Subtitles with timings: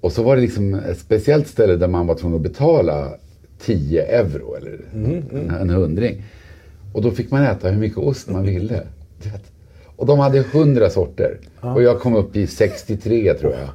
[0.00, 3.10] Och så var det liksom ett speciellt ställe där man var tvungen att betala
[3.58, 6.22] 10 euro eller En, en hundring.
[6.92, 8.82] Och då fick man äta hur mycket ost man ville.
[9.96, 11.38] Och de hade 100 sorter.
[11.60, 13.68] Och jag kom upp i 63 tror jag.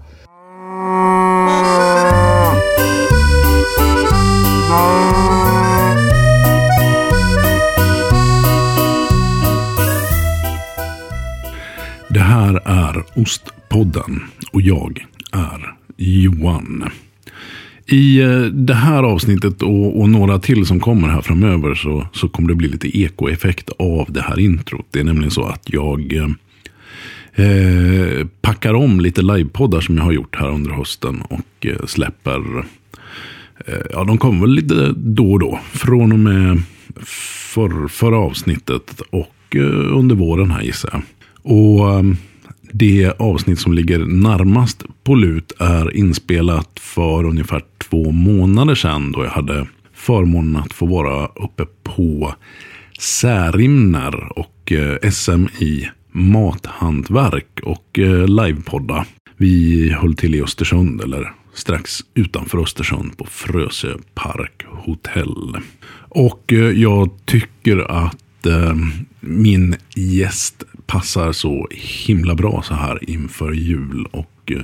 [12.10, 14.21] Det här är Ostpodden
[14.53, 16.90] och jag är Johan.
[17.85, 22.30] I eh, det här avsnittet och, och några till som kommer här framöver så, så
[22.30, 24.86] kommer det bli lite ekoeffekt av det här introt.
[24.91, 26.30] Det är nämligen så att jag eh,
[27.45, 32.66] eh, packar om lite livepoddar som jag har gjort här under hösten och eh, släpper
[33.66, 35.59] eh, Ja, de kommer väl lite då och då.
[35.72, 36.62] Från och med
[37.05, 41.02] för, förra avsnittet och eh, under våren här gissar jag.
[41.53, 42.03] Och eh,
[42.77, 49.11] det avsnitt som ligger närmast på lut är inspelat för ungefär två månader sedan.
[49.11, 52.35] Då jag hade förmånen att få vara uppe på
[53.00, 59.05] Särimner och eh, SM i mathantverk och eh, livepodda.
[59.38, 65.57] Vi höll till i Östersund, eller strax utanför Östersund på Frösö Park Hotell.
[66.09, 68.22] Och eh, jag tycker att
[69.19, 71.67] min gäst passar så
[72.08, 74.08] himla bra så här inför jul.
[74.11, 74.61] Och eh,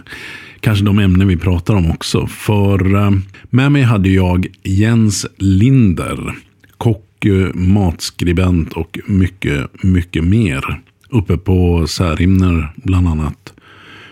[0.59, 2.27] kanske de ämnen vi pratar om också.
[2.27, 3.11] För eh,
[3.43, 6.35] med mig hade jag Jens Linder.
[6.77, 10.81] Kock, eh, matskribent och mycket, mycket mer.
[11.09, 13.53] Uppe på Särimner bland annat.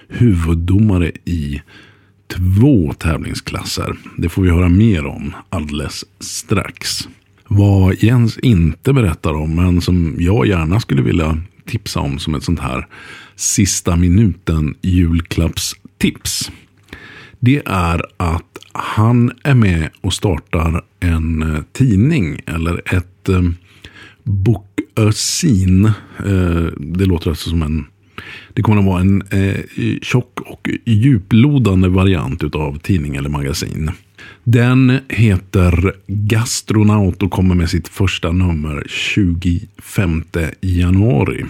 [0.08, 1.62] Huvuddomare i
[2.28, 3.96] två tävlingsklasser.
[4.18, 7.08] Det får vi höra mer om alldeles strax.
[7.48, 11.38] Vad Jens inte berättar om, men som jag gärna skulle vilja
[11.70, 12.88] tipsa om som ett sånt här
[13.36, 16.52] sista minuten julklappstips.
[17.40, 23.42] Det är att han är med och startar en eh, tidning eller ett eh,
[24.24, 25.86] bokösin.
[26.18, 27.86] Eh, det låter alltså som en
[28.54, 29.60] det kommer att vara en eh,
[30.02, 33.92] tjock och djuplodande variant av tidning eller magasin.
[34.44, 40.24] Den heter Gastronaut och kommer med sitt första nummer 25
[40.62, 41.46] januari.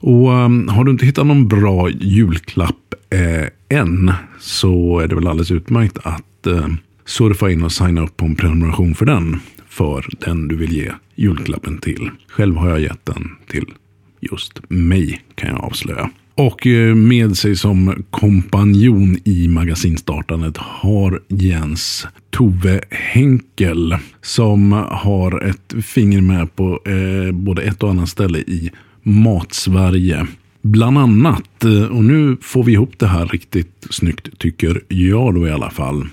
[0.00, 5.26] Och um, har du inte hittat någon bra julklapp eh, än så är det väl
[5.26, 6.68] alldeles utmärkt att eh,
[7.04, 9.40] surfa in och signa upp på en prenumeration för den.
[9.68, 12.10] För den du vill ge julklappen till.
[12.28, 13.74] Själv har jag gett den till
[14.20, 16.10] just mig kan jag avslöja.
[16.38, 23.96] Och eh, med sig som kompanjon i magasinstartandet har Jens Tove Henkel.
[24.22, 28.70] Som har ett finger med på eh, både ett och annat ställe i
[29.02, 30.26] Matsverige.
[30.62, 35.48] Bland annat, eh, och nu får vi ihop det här riktigt snyggt tycker jag då
[35.48, 36.06] i alla fall.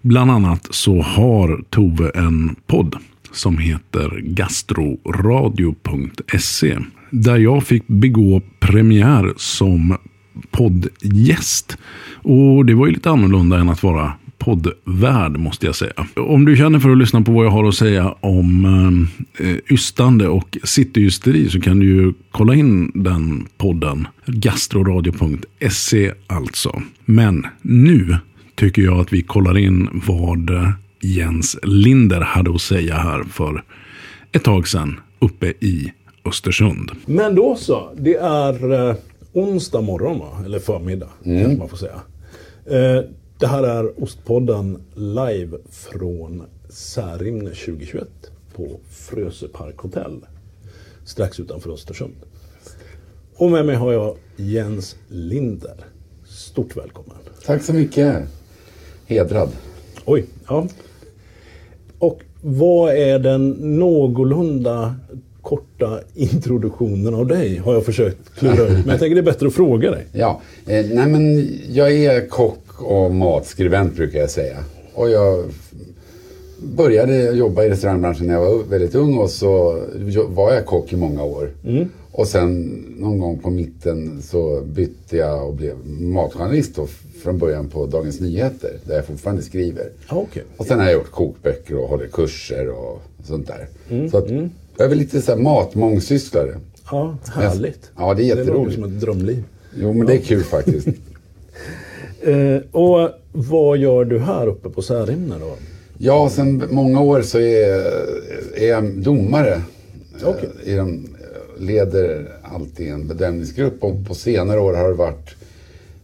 [0.00, 2.96] Bland annat så har Tove en podd
[3.32, 6.78] som heter gastroradio.se.
[7.10, 9.96] Där jag fick begå premiär som
[10.50, 11.78] poddgäst.
[12.22, 15.92] Och det var ju lite annorlunda än att vara poddvärd måste jag säga.
[16.16, 19.56] Om du känner för att lyssna på vad jag har att säga om eh, eh
[19.70, 24.06] ystande och cityhysteri så kan du ju kolla in den podden.
[24.26, 26.82] Gastroradio.se alltså.
[27.04, 28.16] Men nu
[28.54, 30.70] tycker jag att vi kollar in vad eh,
[31.02, 33.64] Jens Linder hade att säga här för
[34.32, 35.92] ett tag sedan uppe i
[36.24, 36.90] Östersund.
[37.06, 37.90] Men då så.
[37.96, 38.96] Det är eh,
[39.32, 40.42] onsdag morgon va?
[40.44, 42.00] Eller förmiddag kanske man får säga.
[42.66, 43.04] Eh,
[43.38, 48.08] det här är Ostpodden live från Särimner 2021
[48.56, 50.20] på Frösö Park Hotel.
[51.04, 52.14] Strax utanför Östersund.
[53.36, 55.76] Och med mig har jag Jens Linder.
[56.28, 57.16] Stort välkommen.
[57.46, 58.28] Tack så mycket.
[59.06, 59.48] Hedrad.
[60.04, 60.66] Oj, ja.
[62.00, 64.94] Och vad är den någorlunda
[65.42, 67.56] korta introduktionen av dig?
[67.56, 68.70] Har jag försökt klura ut.
[68.70, 70.06] Men jag tänker det är bättre att fråga dig.
[70.12, 74.56] Ja, eh, nej men jag är kock och matskribent brukar jag säga.
[74.94, 75.44] Och jag
[76.76, 79.82] började jobba i restaurangbranschen när jag var väldigt ung och så
[80.28, 81.50] var jag kock i många år.
[82.12, 82.62] Och sen
[82.98, 86.86] någon gång på mitten så bytte jag och blev matjournalist då,
[87.22, 89.90] från början på Dagens Nyheter där jag fortfarande skriver.
[90.10, 90.42] Ja, okej.
[90.56, 94.08] Och sen har jag gjort kokböcker och håller kurser och sånt där.
[94.10, 94.30] Så att,
[94.76, 96.54] jag är väl lite så här matmångsysslare.
[96.90, 97.90] Ja, härligt.
[97.96, 98.74] Ja, det är Det låter jätteroligt.
[98.74, 99.44] som ett drömliv.
[99.76, 100.88] Jo, men det är kul faktiskt.
[102.22, 105.56] Eh, och vad gör du här uppe på Särimner då?
[105.98, 107.92] Ja, sen många år så är,
[108.56, 109.62] är jag domare.
[110.22, 111.06] Eh, I de,
[111.60, 115.34] leder alltid en bedömningsgrupp och på senare år har det varit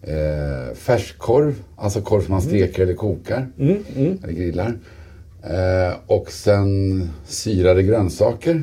[0.03, 3.47] Eh, färskkorv, alltså korv som man steker eller kokar.
[3.59, 4.75] Eller grillar.
[5.43, 8.63] Eh, och sen syrade grönsaker.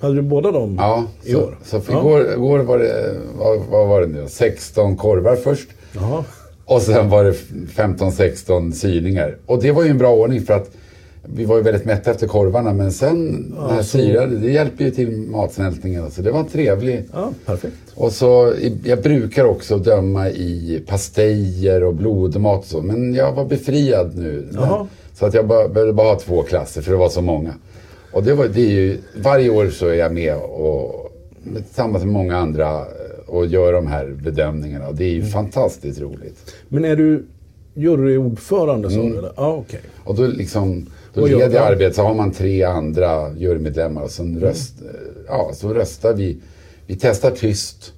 [0.00, 1.58] Hade du båda dem Ja, i så, år?
[1.64, 1.98] så för Ja.
[2.00, 4.28] igår, igår var det, vad, vad var det nu då?
[4.28, 5.68] 16 korvar först.
[5.94, 6.24] Jaha.
[6.64, 7.32] Och sen var det
[7.74, 9.36] 15-16 syrningar.
[9.46, 10.70] Och det var ju en bra ordning för att
[11.34, 12.72] vi var ju väldigt mätta efter korvarna.
[12.72, 16.10] Men sen det här så- syrade, det hjälper ju till matsmältningen.
[16.10, 17.08] Så det var trevligt.
[17.12, 17.74] Ja, perfekt.
[17.94, 18.52] Och så,
[18.84, 22.82] jag brukar också döma i pastejer och blodmat och så.
[22.82, 24.48] Men jag var befriad nu.
[24.54, 24.86] Jaha.
[25.14, 27.54] Så att jag bara, behövde bara ha två klasser för det var så många.
[28.12, 31.10] Och det var, det är ju, varje år så är jag med och
[31.66, 32.84] tillsammans med många andra eh,
[33.26, 34.88] och gör de här bedömningarna.
[34.88, 35.24] Och det är Mm.
[35.26, 36.54] ju fantastiskt roligt.
[36.68, 37.24] Men är du
[37.74, 39.18] juryordförande sa du?
[39.18, 39.32] eller?
[39.36, 39.80] Ja, okej.
[40.04, 41.60] Och då liksom, då leder jag ja.
[41.60, 44.74] arbetet så har man tre andra jurymedlemmar och sen röst,
[45.28, 46.38] ja, så röstar vi.
[46.86, 47.92] Vi testar tyst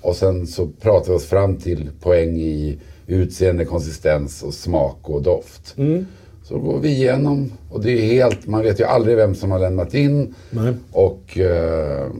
[0.00, 5.22] och sen så pratar vi oss fram till poäng i utseende, konsistens och smak och
[5.22, 5.74] doft.
[5.76, 6.06] Mm.
[6.42, 9.58] Så går vi igenom och det är helt, man vet ju aldrig vem som har
[9.58, 10.34] lämnat in.
[10.50, 10.74] Nej.
[10.92, 12.10] Och, eh,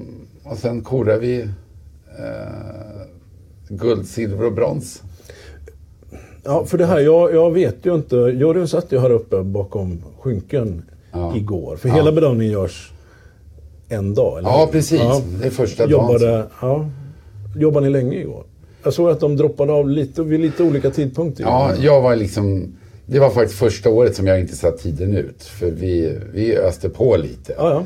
[0.42, 1.40] och sen korar vi
[2.18, 3.06] eh,
[3.68, 5.02] guld, silver och brons.
[6.46, 8.16] Ja, för det här, jag, jag vet ju inte.
[8.16, 10.82] Juryn satt ju här uppe bakom skynken
[11.12, 11.36] Ja.
[11.36, 11.76] igår.
[11.76, 12.92] För hela bedömningen görs
[13.88, 15.00] en dag, eller Ja, precis.
[15.40, 15.90] Det är första dagen.
[15.92, 16.90] jobbade, ja,
[17.56, 18.44] Jobbade ni länge igår?
[18.84, 21.44] Jag såg att de droppade av lite, vid lite olika tidpunkter.
[21.44, 22.74] Ja, jag var liksom...
[23.06, 25.42] Det var faktiskt första året som jag inte satt tiden ut.
[25.42, 27.54] För vi, vi öste på lite.
[27.58, 27.82] ja, ja.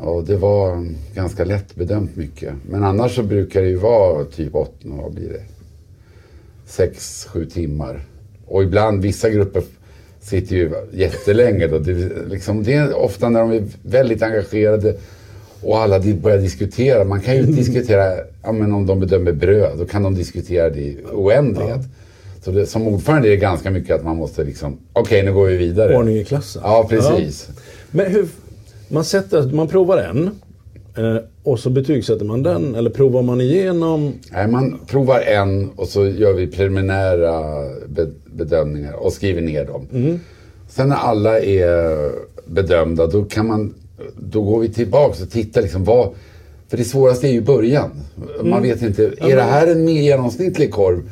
[0.00, 2.52] Och det var ganska lättbedömt mycket.
[2.70, 5.42] Men annars så brukar det ju vara typ åtta, vad blir det?
[6.76, 8.00] Sex, sju timmar.
[8.46, 9.62] Och ibland, vissa grupper
[10.20, 11.78] sitter ju jättelänge då.
[11.78, 14.96] Det, är liksom, det är ofta när de är väldigt engagerade
[15.62, 17.04] och alla börjar diskutera.
[17.04, 20.80] Man kan ju diskutera, ja, men om de bedömer bröd, då kan de diskutera det
[20.80, 21.80] i oändlighet.
[22.44, 25.46] Så det, som ordförande är det ganska mycket att man måste liksom, okej nu går
[25.46, 25.96] vi vidare.
[25.96, 26.62] Ordning i klassen.
[26.64, 27.48] Ja, precis.
[27.90, 28.26] Men hur,
[28.88, 30.30] man, sätter, man provar en
[30.96, 32.74] eh, och så betygsätter man den.
[32.74, 34.12] Eller provar man igenom?
[34.32, 37.42] Nej, man provar en och så gör vi preliminära
[37.88, 40.18] be- bedömningar och skriver ner dem.
[40.68, 42.10] Sen när alla är
[42.46, 43.74] bedömda, då kan man,
[44.18, 46.08] då går vi tillbaka och tittar liksom vad,
[46.68, 47.90] för det svåraste är ju början.
[48.42, 51.10] Man vet inte, är det här en mer genomsnittlig korv?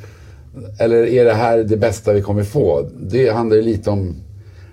[0.79, 2.91] Eller är det här det bästa vi kommer få?
[3.01, 4.15] Det handlar ju lite om,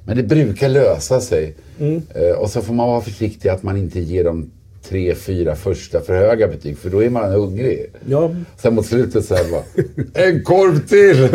[0.06, 1.56] men det brukar lösa sig.
[2.16, 4.50] Eh, och så får man vara försiktig att man inte ger de
[4.84, 7.92] tre, fyra första för höga betyg, för då är man hungrig.
[8.06, 9.64] Ja, Sen mot slutet så här bara,
[10.26, 11.30] en korv till!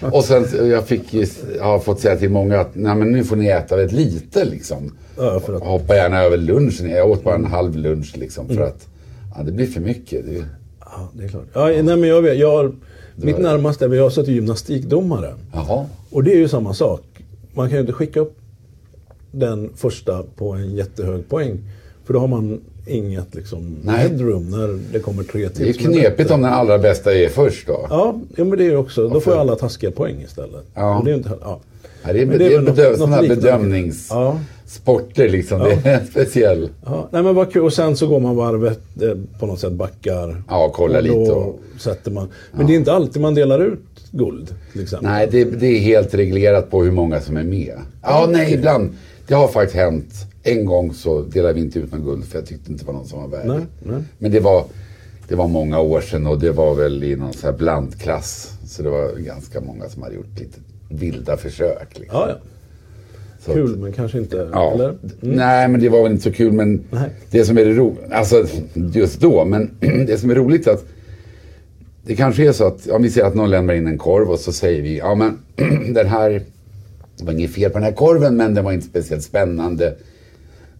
[0.16, 1.26] och sen, jag fick ju,
[1.56, 4.44] jag har fått säga till många att, nej men nu får ni äta väldigt lite
[4.44, 4.96] liksom.
[5.16, 8.60] Ja, för att- Hoppa gärna över lunchen, jag åt bara en halv lunch liksom för
[8.60, 8.86] att,
[9.36, 10.26] ja det blir för mycket.
[10.26, 10.44] Det,
[10.80, 11.46] ja det är klart.
[11.52, 12.72] Ja, nej, men jag vet, jag har,
[13.16, 15.34] mitt närmaste, jag har suttit gymnastikdomare.
[15.52, 15.86] jaha.
[16.10, 17.02] Och det är ju samma sak.
[17.54, 18.36] Man kan ju inte skicka upp
[19.32, 21.58] den första på en jättehög poäng.
[22.04, 23.96] För då har man inget liksom, Nej.
[23.98, 25.64] headroom när det kommer tre till.
[25.64, 27.86] Det är knepigt om den allra bästa är först då.
[27.90, 29.08] Ja, ja, men det är också.
[29.08, 30.64] Då får ju alla taskiga poäng istället.
[30.74, 30.98] Ja.
[30.98, 31.60] Och det är inte, ja.
[32.06, 35.30] Ja, det är, Men det är, bedö- sådana bedömningssporter Ja.
[35.32, 35.58] liksom.
[35.58, 36.68] Det är speciell.
[36.86, 37.62] Ja, nej men vad kul.
[37.62, 40.42] Och sen så går man varvet eh, på något sätt, backar.
[40.48, 42.28] Ja, kollar och lite och- sätter man.
[42.52, 43.80] Men det är inte alltid man delar ut
[44.10, 45.08] guld till exempel.
[45.10, 47.74] Nej, det, det är helt reglerat på hur många som är med.
[48.02, 48.90] Ja, nej, ibland.
[49.30, 50.14] Det har faktiskt hänt.
[50.42, 52.94] En gång så delade vi inte ut någon guld för jag tyckte inte det var
[52.94, 53.44] någon som var.
[53.44, 54.02] Nej, nej.
[54.18, 54.64] Men det var,
[55.28, 58.52] det var många år sedan och det var väl i någon sån här blandklass.
[58.66, 60.58] Så det var ganska många som hade gjort lite
[60.88, 61.98] vilda försök.
[61.98, 62.18] Liksom.
[62.20, 62.34] Ja, ja.
[63.40, 64.48] Så Kul, men kanske inte.
[64.52, 64.72] Ja.
[64.74, 64.94] Eller?
[65.20, 66.52] Nej, men det var väl inte så kul.
[66.52, 67.10] Men Nej.
[67.30, 68.44] det som är det ro- alltså
[68.94, 69.70] just då, men
[70.06, 70.84] det som är roligt är att
[72.06, 74.38] det kanske är så att om vi ser att någon lämnar in en korv och
[74.38, 75.38] så säger vi, ja men
[75.94, 76.42] den här,
[77.20, 79.94] det var inget fel på den här korven men den var inte speciellt spännande.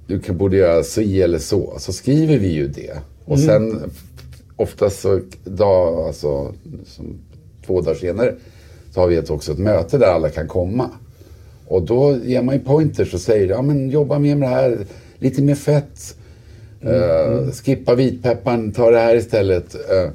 [0.07, 1.75] Du kan- borde göra si eller så.
[1.79, 2.99] Så skriver vi ju det.
[3.25, 3.91] Och sen
[4.57, 6.55] oftast så, dag, alltså,
[7.67, 8.35] två dagar senare,
[8.95, 10.91] så har vi ett, också ett möte där alla kan komma.
[11.67, 14.79] Och då ger man ju pointers och säger, ja men jobba mer med det här,
[15.19, 16.17] lite mer fett.
[16.81, 19.75] Eh, skippa vitpepparn, ta det här istället.
[19.75, 20.11] Eh,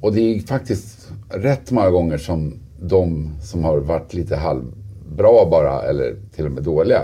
[0.00, 4.36] och det är faktiskt rätt många gånger som de som har varit lite
[5.10, 7.02] halvbra bara, eller till och med dåliga,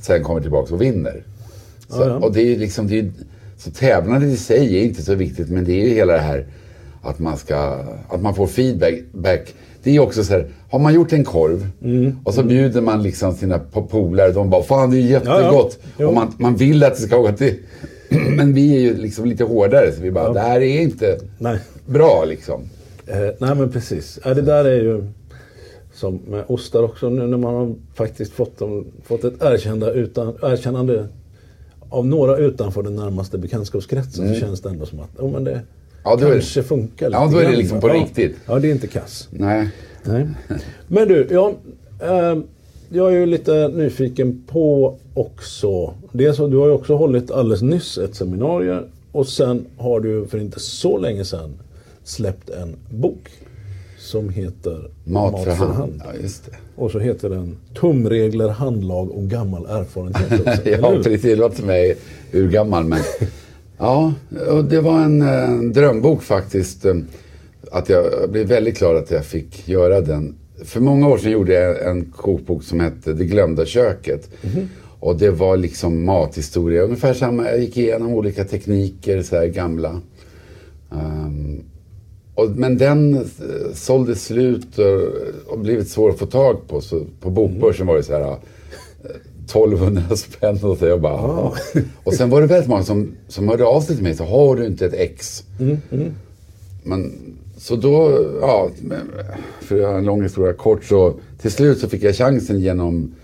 [0.00, 1.22] sen kommer tillbaka och vinner.
[1.88, 2.14] Så, Ja, ja.
[2.14, 3.10] Och det är liksom, det är,
[3.58, 6.46] så tävlandet i sig är inte så viktigt, men det är ju hela det här
[7.02, 8.94] att man ska, att man får feedback.
[9.12, 9.54] back.
[9.82, 11.66] Det är också så här, har man gjort en korv
[12.24, 15.78] och så bjuder man liksom sina po- polare, de bara, fan det är jättegott.
[15.98, 16.08] Jo.
[16.08, 17.54] Och man, man vill att det ska gå till,
[18.36, 21.58] men vi är ju liksom lite hårdare så vi bara, det här är inte Nej.
[21.86, 22.62] bra liksom.
[23.06, 24.18] Eh, nej men precis.
[24.24, 25.04] Ja, det där är ju
[25.96, 30.28] som med ostar också nu när man har faktiskt fått, dem, fått ett erkända utan,
[30.42, 31.08] erkännande
[31.88, 35.62] av några utanför den närmaste bekantskapskretsen så känns det ändå som att oh, men det
[36.06, 36.20] Mm.
[36.20, 37.94] Ja, då är kanske funkar lite Ja, då är det liksom på ja.
[37.94, 38.36] riktigt.
[38.46, 39.28] Ja, det är inte kass.
[39.30, 39.68] Nej.
[40.02, 40.28] Nej.
[40.88, 41.52] Men du, ja,
[42.00, 42.38] eh,
[42.88, 45.94] jag är ju lite nyfiken på också.
[46.12, 50.38] Dels du har ju också hållit alldeles nyss ett seminarium och sen har du för
[50.38, 51.54] inte så länge sedan
[52.04, 53.30] släppt en bok
[54.06, 56.02] som heter Mat för hand.
[56.04, 56.28] Ja.
[56.76, 60.40] Och så heter den Tumregler, handlag och gammal erfarenhet.
[60.40, 61.22] Också, Ja, precis.
[61.22, 61.96] Det låter för mig
[62.32, 62.84] urgammal.
[62.84, 62.98] Men
[63.78, 64.12] ja,
[64.50, 66.84] och det var en, eh, drömbok faktiskt.
[66.84, 66.94] eh,
[67.72, 70.34] Att jag blev väldigt glad att jag fick göra den.
[70.64, 74.30] För många år sedan gjorde jag en kokbok som hette Det glömda köket.
[75.00, 76.82] Och det var liksom mathistoria.
[76.82, 77.44] Ungefär samma.
[77.50, 80.00] Jag gick igenom olika tekniker, så här gamla.
[80.92, 81.62] Ehm,
[82.36, 83.22] och, men den eh,
[83.74, 86.80] sålde slut och, och blivit svår att få tag på.
[86.80, 88.36] Så på bokbörsen var det så här eh,
[89.44, 91.52] 1200 spänn och så jag bara, "Jaha."
[92.04, 94.14] Och sen var det väldigt många som, som hörde av sig till mig.
[94.14, 95.44] Så har du inte ett ex?
[96.82, 97.12] Men,
[97.58, 98.70] så då, ja,
[99.60, 103.14] för att göra en lång historia kort så till slut så fick jag chansen genom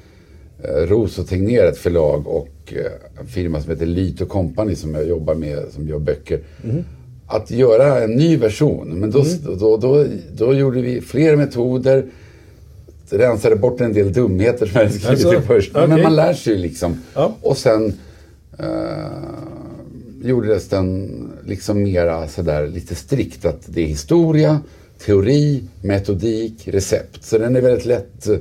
[0.64, 4.94] eh, Ros och Tegnér, ett förlag och eh, en firma som heter Lyt Company som
[4.94, 6.40] jag jobbar med, som gör böcker.
[7.32, 8.88] Att göra en ny version.
[8.88, 9.24] Men då,
[9.58, 10.04] då, då,
[10.36, 12.04] då gjorde vi fler metoder.
[13.10, 15.72] Rensade bort en del dumheter som jag hade skrivit Alltså, i först.
[15.74, 16.96] Men man lär sig liksom.
[17.14, 17.36] Ja.
[17.40, 17.92] Och sen
[18.58, 18.66] eh,
[20.22, 21.10] gjordes den
[21.46, 24.60] liksom mera sådär lite strikt att det är historia,
[25.06, 27.24] teori, metodik, recept.
[27.24, 28.28] Så den är väldigt lätt.
[28.28, 28.36] eh,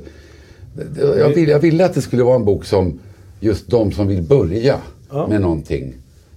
[1.18, 2.98] Jag ville, jag ville att det skulle vara en bok som
[3.40, 4.78] just de som vill börja
[5.10, 5.26] Ja.
[5.26, 5.94] med någonting,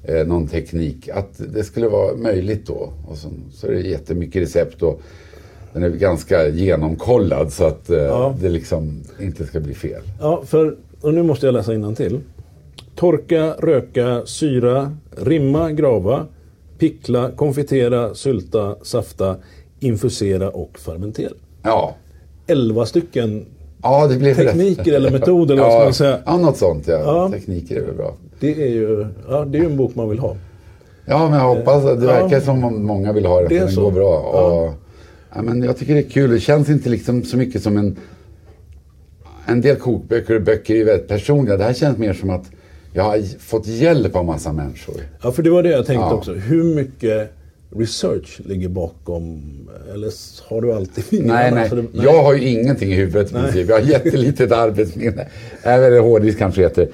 [0.08, 2.94] eh, någon teknik, att det skulle vara möjligt då.
[3.08, 5.02] Och så, så är det jättemycket recept och
[5.74, 8.36] den är ganska genomkollad så att eh, Ja.
[8.42, 10.02] det liksom inte ska bli fel.
[10.20, 12.20] Ja, för, och nu måste jag läsa till.
[12.96, 16.26] Torka, röka, syra, rimma, grava,
[16.78, 19.36] pickla, konfitera, sylta, safta,
[19.80, 21.34] infusera och fermentera.
[21.64, 21.96] Ja,
[22.48, 23.46] Elva stycken.
[23.86, 24.88] Ja det blev Tekniker rätt.
[24.88, 26.20] eller metoder, eller vad ska ja, man säga?
[26.26, 27.00] Ja, något sånt ja.
[27.00, 27.30] Ja.
[27.34, 28.14] Tekniker är väl bra.
[28.40, 30.36] Det är ju ja, det är en bok man vill ha.
[31.06, 32.14] Ja, men jag hoppas att det Ja.
[32.22, 33.48] verkar som om många vill ha det.
[33.48, 33.82] Det för den så.
[33.82, 34.30] går bra.
[34.34, 34.42] Ja.
[34.52, 34.74] Och,
[35.36, 36.30] ja, men jag tycker det är kul.
[36.32, 37.96] Det känns inte liksom så mycket som en...
[39.48, 41.58] En del kokböcker och böcker är väldigt personliga.
[41.58, 42.52] Det här känns mer som att
[42.94, 44.96] jag har fått hjälp av massa människor.
[45.24, 46.14] Ja, för det var det jag tänkte Ja.
[46.14, 46.34] också.
[46.34, 47.32] Hur mycket
[47.76, 49.42] research ligger bakom?
[49.94, 50.12] Eller
[50.50, 51.34] har du alltid fingrarna?
[51.42, 51.70] Nej, nej.
[51.70, 53.70] Så det- Jag har ju ingenting i huvudet i princip.
[53.70, 55.28] Jag har jättelitet arbetsminne.
[55.64, 56.90] Eller hårddisk kanske heter.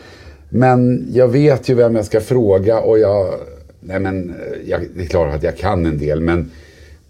[0.50, 3.34] Men jag vet ju vem jag ska fråga och jag...
[3.80, 4.36] Nej men,
[4.66, 6.52] jag, det är klart att jag kan en del men...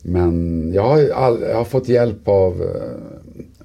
[0.04, 2.68] Men jag har, all, jag har fått hjälp av eh,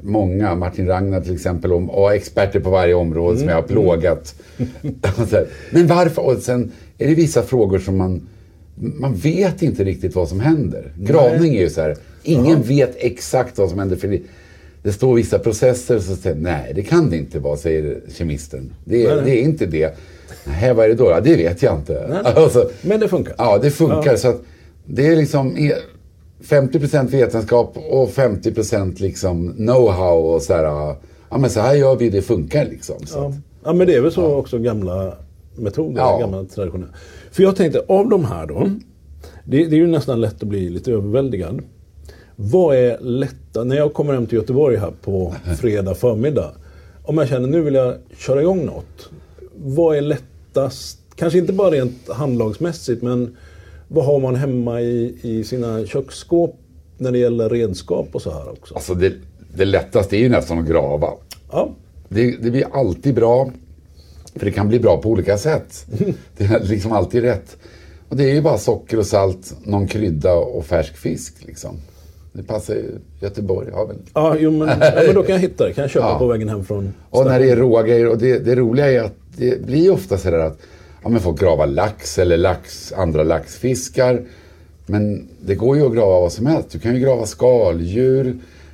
[0.00, 0.54] många.
[0.54, 4.34] Martin Ragnar till exempel och, och experter på varje område som jag har plågat.
[5.28, 6.22] Så här, men varför?
[6.26, 8.28] Och sen är det vissa frågor som man...
[8.78, 10.92] Man vet inte riktigt vad som händer.
[10.98, 11.96] Gravning är ju så här.
[12.22, 13.96] Ingen vet exakt vad som händer.
[13.96, 14.18] För
[14.82, 18.72] det, står vissa processer och så säger nej det kan det inte vara, säger kemisten.
[18.84, 19.24] Det är, Nej, nej.
[19.24, 19.96] det är inte det.
[20.44, 21.10] Nej, vad är det då?
[21.10, 22.22] Ja, det vet jag inte.
[22.24, 23.34] Alltså, Men det funkar.
[23.38, 24.10] Ja, det funkar.
[24.10, 24.16] Ja.
[24.16, 24.42] Så att
[24.84, 25.74] det är liksom e-
[26.42, 30.64] 50% vetenskap och 50% liksom know-how och så här.
[31.30, 32.96] Ja, men så här gör vi, det funkar liksom.
[33.14, 33.32] Ja.
[33.64, 35.12] ja, men det är väl så också gamla
[35.58, 36.18] metoder, Ja.
[36.18, 36.88] gamla traditioner.
[37.30, 38.70] För jag tänkte, av de här då.
[39.44, 41.62] Det, det är ju nästan lätt att bli lite överväldigad.
[42.36, 46.52] Vad är lätta, när jag kommer hem till Göteborg här på fredag förmiddag.
[47.02, 49.10] Om jag känner nu vill jag köra igång något.
[49.56, 53.36] Vad är lättast, kanske inte bara rent handlagsmässigt, men
[53.88, 56.56] vad har man hemma i, i sina köksskåp
[56.98, 58.74] när det gäller redskap och så här också?
[58.74, 59.12] alltså det,
[59.56, 61.08] det lättaste är ju nästan att grava.
[61.52, 61.70] Ja,
[62.08, 63.50] Det, det blir alltid bra.
[64.38, 65.86] För det kan bli bra på olika sätt.
[66.36, 67.56] Det är liksom alltid rätt.
[68.08, 71.34] Och det är ju bara socker och salt, någon krydda och färsk fisk.
[71.46, 71.76] Liksom.
[72.32, 72.84] Det passar ju
[73.20, 73.68] Göteborg.
[73.72, 73.96] Ja, väl.
[74.14, 75.72] ja, jo, men, ja men då kan jag hitta det.
[75.72, 76.18] Kan jag köpa Ja.
[76.18, 78.08] på vägen hem från Och när det är råa grejer.
[78.08, 80.58] Och det, det roliga är att det blir ofta sådär att
[81.02, 84.22] ja, men folk gravar lax eller lax, andra laxfiskar.
[84.86, 86.70] Men det går ju att grava vad som helst.
[86.70, 88.26] Du kan ju grava skaldjur.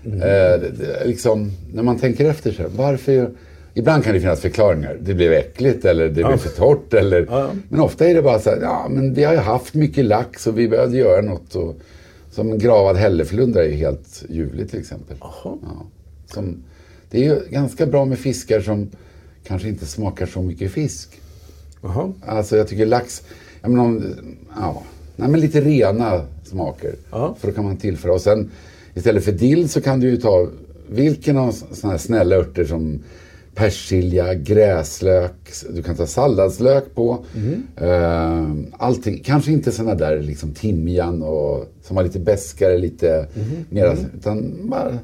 [0.04, 3.30] Eh, det, det, liksom, när man tänker efter så här, varför...
[3.74, 4.98] Ibland kan det finnas förklaringar.
[5.00, 6.94] Det blev äckligt eller det blev för torrt.
[6.94, 7.50] Eller, Ja, ja.
[7.68, 10.46] Men ofta är det bara så här, ja men vi har ju haft mycket lax
[10.46, 11.54] och vi behövde göra något.
[11.54, 11.76] Och,
[12.30, 15.16] som en gravad hälleflundra är helt ljuvlig till exempel.
[15.20, 15.58] Ja.
[16.26, 16.56] Som,
[17.10, 18.90] det är ju ganska bra med fiskar som
[19.44, 21.20] kanske inte smakar så mycket fisk.
[21.82, 22.12] Jaha.
[22.26, 23.22] Alltså jag tycker lax,
[23.60, 24.14] jag menar om,
[24.56, 24.82] ja,
[25.16, 26.94] nej, men lite rena smaker.
[27.10, 27.36] Ja.
[27.40, 28.12] För då kan man tillföra.
[28.12, 28.50] Och sen
[28.94, 30.48] istället för dill så kan du ju ta
[30.88, 33.02] vilken av sådana här snälla örter som
[33.54, 35.32] persilja, gräslök,
[35.70, 37.24] du kan ta salladslök på.
[37.76, 38.46] Eh,
[38.78, 43.26] allting, kanske inte sådana där liksom timjan och som har lite beskare, lite
[43.70, 44.98] mera, utan bara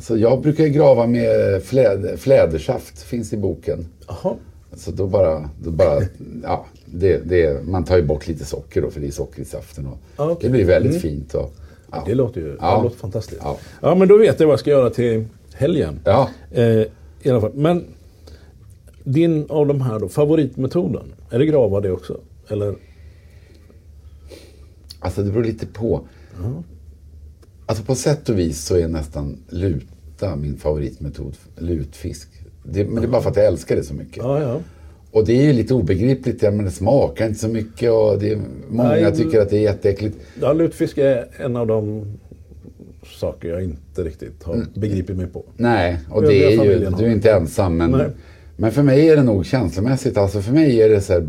[0.00, 3.86] så jag brukar grava med fläd, flädersaft, finns i boken.
[4.08, 4.34] Jaha.
[4.76, 6.00] Så då bara, då bara
[6.42, 9.44] ja, det, det, man tar ju bort lite socker då för det är socker i
[9.44, 9.86] saften.
[9.86, 10.48] Och Ja, okej.
[10.48, 11.34] Det blir väldigt fint.
[11.34, 11.54] Och,
[11.92, 12.02] ja.
[12.06, 12.76] Det låter ju Ja.
[12.76, 13.40] det låter fantastiskt.
[13.44, 13.56] Ja.
[13.80, 13.94] Ja.
[13.94, 16.00] men då vet jag vad jag ska göra till helgen.
[16.04, 16.28] Ja.
[16.52, 16.82] Eh,
[17.28, 17.52] I alla fall.
[17.54, 17.84] Men
[19.04, 22.20] din av de här då, favoritmetoden, är det grava det också?
[22.48, 22.74] Eller?
[25.00, 26.00] Alltså det beror lite på.
[27.66, 31.36] Alltså på sätt och vis så är nästan luta min favoritmetod.
[31.56, 32.28] Lutfisk.
[32.62, 34.16] Det, men det är bara för att jag älskar det så mycket.
[34.16, 34.60] Ja, ja.
[35.10, 36.42] Och det är ju lite obegripligt.
[36.42, 39.56] Ja, men det smakar inte så mycket och det är, många Nej, tycker att det
[39.56, 40.18] är jätteäckligt.
[40.40, 42.04] ja lutfisk är en av de
[43.06, 45.44] saker jag inte riktigt har begripit mig på.
[45.56, 47.76] Nej, och det är ju, du är inte ensam.
[47.76, 48.06] Men, Nej.
[48.56, 50.16] men för mig är det nog känslomässigt.
[50.16, 51.28] Alltså för mig är det så här,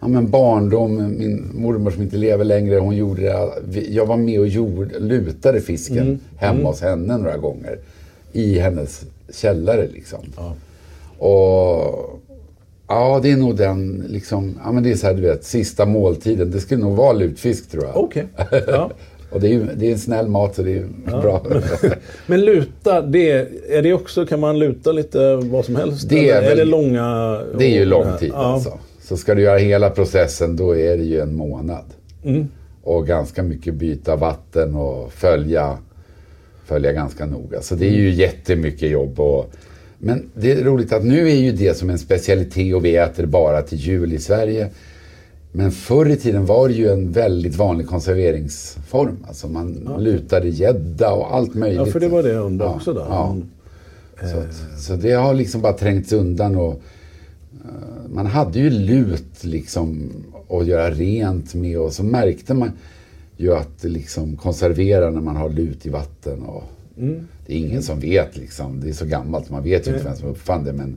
[0.00, 3.80] ja men barndom, min mormor som inte lever längre, hon gjorde det.
[3.80, 6.18] Jag var med och gjorde, lutade fisken Mm.
[6.36, 7.78] hemma hos henne några gånger.
[8.32, 10.20] I hennes källare liksom.
[10.36, 10.54] Ja.
[11.18, 12.20] Och
[12.88, 15.86] ja, det är nog den liksom, ja men det är så här du vet, sista
[15.86, 16.50] måltiden.
[16.50, 17.96] Det skulle nog vara lutfisk tror jag.
[17.96, 18.26] Okej.
[18.66, 18.90] Ja.
[19.30, 20.86] Och det är ju det är en snäll mat så det är
[21.22, 21.46] bra.
[22.26, 23.30] Men luta, det,
[23.68, 26.08] är det också, kan man luta lite vad som helst?
[26.08, 27.40] Det är Eller är väl- det långa...
[27.58, 28.38] Det är ju lång tid ja.
[28.38, 28.78] alltså.
[29.00, 31.84] Så ska du göra hela processen då är det ju en månad.
[32.24, 32.48] Mm.
[32.82, 35.78] Och ganska mycket byta vatten och följa,
[36.66, 37.60] följa ganska noga.
[37.60, 38.00] Så det är Mm.
[38.00, 39.20] ju jättemycket jobb.
[39.20, 39.50] Och,
[39.98, 43.26] men det är roligt att nu är ju det som en specialitet och vi äter
[43.26, 44.68] bara till jul i Sverige.
[45.56, 49.16] Men förr i tiden var det ju en väldigt vanlig konserveringsform.
[49.28, 51.78] Alltså man lutade gädda och allt möjligt.
[51.78, 53.00] Ja, för det var det undrade Ja, också där.
[53.00, 53.36] ja.
[54.20, 58.70] Men, Så, att, så det har liksom bara trängts undan och eh, man hade ju
[58.70, 60.12] lut liksom
[60.50, 62.70] att göra rent med och så märkte man
[63.36, 66.42] ju att liksom konserverar när man har lut i vatten.
[66.42, 66.64] Och
[67.46, 70.16] Det är ingen som vet liksom, det är så gammalt, man vet ju inte vem
[70.16, 70.96] som uppfann det men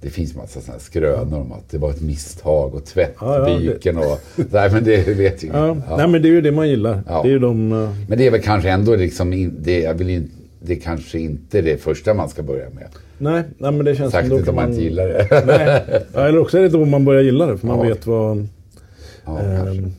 [0.00, 4.70] det finns massa sådana skrönor om att det var ett misstag och tvättbyken och nej
[4.72, 5.76] men det vet ju ja.
[5.88, 5.96] Ja.
[5.96, 7.02] Nej, men det är ju det man gillar.
[7.08, 7.22] Ja.
[7.22, 7.72] Det är ju de...
[7.72, 10.30] eh, Men det är väl kanske ändå liksom, in- det, jag vill in,
[10.62, 12.86] det är kanske inte det första man ska börja med.
[13.18, 15.26] Nej, nej, men det känns som Särskilt om man inte gillar det.
[15.46, 16.02] Nej.
[16.14, 17.82] Ja, eller också är det då man börjar gilla det, för man Ja.
[17.84, 18.48] vet vad...
[19.24, 19.92] Ja, ehm,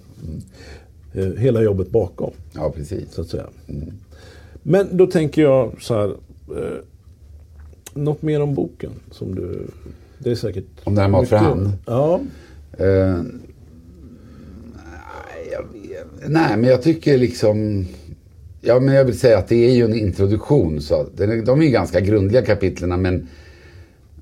[1.13, 3.11] eh, hela jobbet bakom, ja precis.
[3.13, 3.45] så att säga.
[4.63, 6.05] Men då tänker jag så här.
[6.07, 6.77] Eh,
[8.03, 9.67] något mer om boken som du...
[10.19, 10.65] Det är säkert...
[10.83, 11.71] Om det här mycket- hand?
[11.85, 12.21] Ja.
[12.77, 13.21] Eh,
[16.27, 17.85] nej, men jag tycker liksom...
[18.61, 20.81] Ja, men jag vill säga att det är ju en introduktion.
[20.81, 23.27] Så de är ju ganska grundliga kapitlerna, men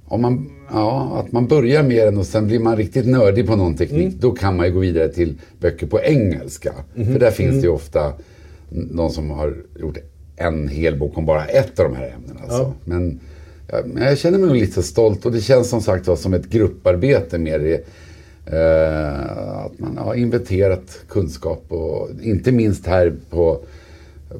[0.05, 3.55] om man, ja, att man börjar med den och sen blir man riktigt nördig på
[3.55, 6.73] någon teknik, då kan man ju gå vidare till böcker på engelska.
[6.95, 8.13] För där finns det ju ofta
[8.69, 9.97] någon som har gjort
[10.35, 12.39] en hel bok om bara ett av de här ämnena.
[12.41, 12.57] Alltså.
[12.57, 13.19] Ja, men
[13.99, 17.37] jag känner mig nog lite stolt och det känns som sagt var som ett grupparbete
[17.37, 17.85] med det.
[18.51, 23.59] Eh, att man har inventerat kunskap och inte minst här på,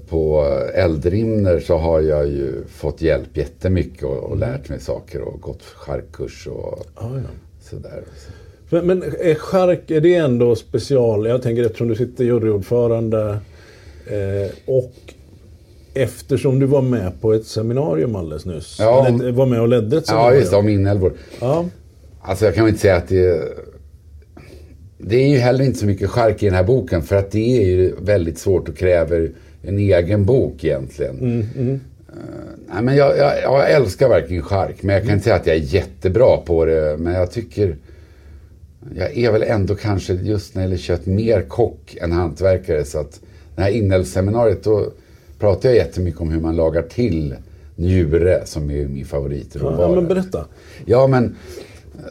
[0.09, 5.41] på Eldrimner så har jag ju fått hjälp jättemycket och, och lärt mig saker och
[5.41, 7.29] gått charkkurs och Ja, ja.
[7.61, 8.03] sådär.
[8.69, 11.25] Men, men är chark, är det ändå special?
[11.27, 13.39] Jag tänker eftersom du sitter juryordförande
[14.07, 14.93] eh, och
[16.03, 18.75] eftersom du var med på ett seminarium alldeles nyss.
[18.79, 19.07] Ja.
[19.07, 20.39] Eller, var med och ledde ett Ja, seminarium.
[20.39, 21.13] just det, om inälvor.
[21.39, 21.65] Ja.
[22.21, 23.41] Alltså jag kan väl inte säga att det...
[24.99, 27.61] Det är ju heller inte så mycket chark i den här boken för att det
[27.61, 29.31] är ju väldigt svårt och kräver
[29.61, 31.41] en egen bok egentligen.
[32.09, 32.15] Eh,
[32.73, 35.55] nej, men jag, jag, jag älskar verkligen chark men jag kan inte säga att jag
[35.55, 36.95] är jättebra på det.
[36.99, 37.75] Men jag tycker...
[38.95, 42.85] Jag är väl ändå kanske just när det gäller kött mer kock än hantverkare.
[42.85, 43.19] Så att
[43.55, 44.91] det här inälvsseminariet då
[45.39, 47.35] pratar jag jättemycket om hur man lagar till
[47.75, 49.81] njure som är min favoritråvara.
[49.81, 50.45] ja, men berätta.
[50.85, 51.35] Ja, men
[51.95, 52.01] eh,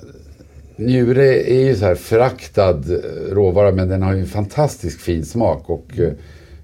[0.77, 5.25] njure är ju så här föraktad eh, råvara, men den har ju en fantastiskt fin
[5.25, 5.71] smak.
[5.71, 6.13] Och eh,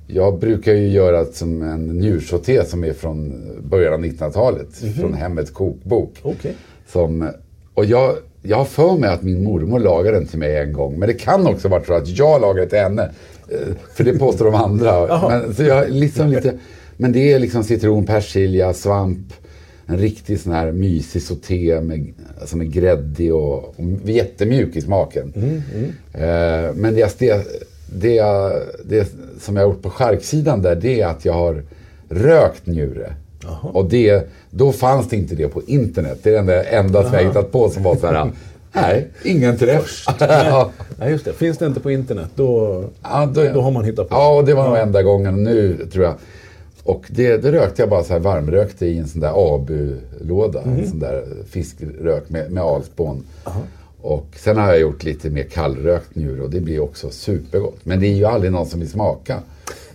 [0.07, 5.51] jag brukar ju göra som en njursauté som är från början av 1900-talet, från Hemmets
[5.51, 6.15] kokbok.
[6.23, 6.55] Okej.
[6.89, 7.31] Som,
[7.75, 10.99] och jag, jag har för mig att min mormor lagade den till mig en gång.
[10.99, 13.11] Men det kan också vara så att jag lagade till henne.
[13.49, 15.29] Eh, För det påstår de andra.
[15.29, 16.55] men, så jag, liksom lite,
[16.97, 19.33] men det är liksom citron, persilja, svamp.
[19.87, 22.13] En riktig sån här mysig sauté med,
[22.47, 23.75] som är gräddig och, och
[24.05, 25.33] jättemjuk i smaken.
[26.13, 27.47] Eh, men det, det,
[28.01, 28.53] det, jag,
[28.85, 31.63] det som jag har gjort på charksidan där, det är att jag har
[32.09, 33.15] rökt njure.
[33.63, 36.19] Och det, då fanns det inte det på internet.
[36.23, 38.31] Det är enda, enda som jag hittat på som var så här,
[38.73, 40.05] nej, ingen träff.
[40.99, 41.33] Ja, just det.
[41.33, 44.15] Finns det inte på internet, då, Ja, då har man hittat på.
[44.15, 46.15] Ja, det var nog enda gången nu tror jag.
[46.85, 50.61] Och det, det rökte jag bara så här varmrökte i en sån där ABU-låda.
[50.65, 50.79] Mhm.
[50.79, 53.25] En sån där fiskrök med, med alspån.
[54.01, 57.79] Och sen har jag gjort lite mer kallrökt njure och det blir också supergott.
[57.83, 59.39] Men det är ju aldrig någon som vill smaka.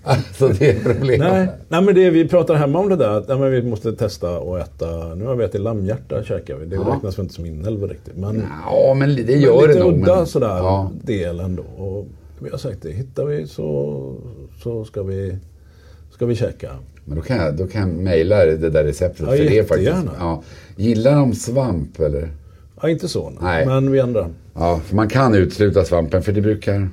[0.07, 1.31] Alltså det är problemet.
[1.31, 3.09] Nej, nej, men det, vi pratar hemma om det där.
[3.09, 5.15] Att, ja, men vi måste testa och äta.
[5.15, 6.65] Nu har vi ätit lammhjärta käkar vi.
[6.65, 6.93] Det Ja.
[6.95, 8.17] räknas väl inte som inälvor riktigt.
[8.17, 9.93] Men, Ja, men det men gör lite det nog.
[10.01, 10.91] udda Men, sådär ja.
[11.03, 11.63] del ändå.
[11.77, 12.07] Och
[12.39, 12.91] vi har sagt det.
[12.91, 14.13] Hittar vi så,
[14.63, 15.37] så ska vi,
[16.11, 16.69] ska vi käka.
[17.05, 19.19] men då kan jag, då kan jag mejla det där receptet.
[19.29, 20.43] Ja, för det är faktiskt, ja.
[20.75, 22.29] Gillar de svamp eller?
[22.81, 23.29] Ja, inte så.
[23.29, 23.37] nej.
[23.41, 23.65] Nej.
[23.65, 24.29] Men vi andra.
[24.53, 26.89] Ja, för man kan utesluta svampen för det brukar...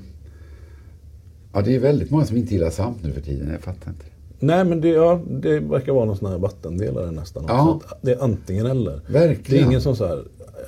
[1.54, 3.48] Ja, det är väldigt många som inte gillar svamp nu för tiden.
[3.52, 4.04] Jag fattar inte.
[4.38, 7.44] Nej, men det, ja, det verkar vara någon sån här vattendelare nästan.
[7.48, 7.80] Ja.
[8.02, 9.00] Det är antingen eller.
[9.06, 9.42] Verkligen.
[9.48, 10.24] Det är ingen som så här,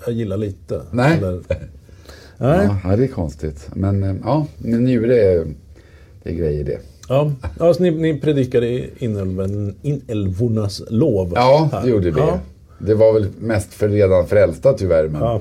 [0.06, 0.82] jag gillar lite.
[0.90, 1.18] Nej.
[1.18, 1.40] Eller,
[2.38, 2.68] nej.
[2.84, 3.68] Ja, det är konstigt.
[3.74, 5.46] Men eh, ja, men njure är,
[6.22, 6.78] det är grejer det.
[7.08, 11.32] Ja, alltså, ni, ni predikade inälven, inälvornas lov.
[11.34, 11.82] Ja, här.
[11.82, 12.20] det gjorde vi.
[12.20, 12.40] Ja,
[12.78, 15.08] Det var väl mest för redan frälsta tyvärr.
[15.08, 15.40] Men, Ja.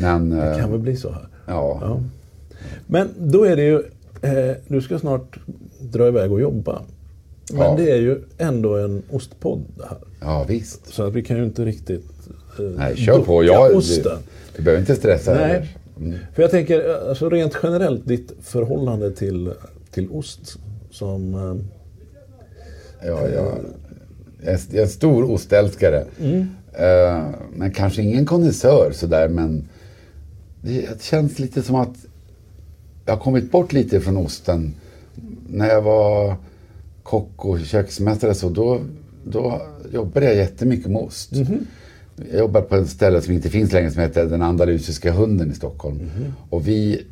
[0.00, 1.26] men det eh, kan väl bli så här.
[1.46, 1.78] ja.
[1.82, 2.00] Ja.
[2.86, 3.82] Men då är det ju,
[4.24, 5.38] eh, du ska snart
[5.80, 6.82] dra iväg och jobba.
[7.52, 7.74] Men Ja.
[7.78, 9.98] det är ju ändå en ostpodd det här.
[10.20, 10.86] ja, visst.
[10.94, 12.10] Så att vi kan ju inte riktigt
[12.58, 13.44] eh, Nej, kör på.
[13.44, 14.02] Jag, osten.
[14.04, 15.34] du, du behöver inte stressa.
[15.34, 15.68] Nej.
[16.00, 16.18] Mm.
[16.34, 19.52] För jag tänker, alltså rent generellt, ditt förhållande till,
[19.90, 20.56] till ost
[20.90, 21.34] som...
[21.34, 21.66] Eh,
[23.06, 23.46] Ja, jag, jag,
[24.42, 26.04] är, jag är en stor ostälskare.
[26.72, 29.28] Eh, men kanske ingen konnässör sådär.
[29.28, 29.68] Men
[30.62, 31.94] det känns lite som att
[33.06, 34.74] jag har kommit bort lite från osten.
[35.48, 36.36] När jag var
[37.02, 38.80] kock och köksmästare så då,
[39.24, 39.62] då
[39.92, 41.30] jobbade jag jättemycket med ost.
[42.30, 45.54] Jag jobbade på ett ställe som inte finns längre som heter Den Andalusiska hunden i
[45.54, 46.00] Stockholm.
[46.50, 47.02] Och vi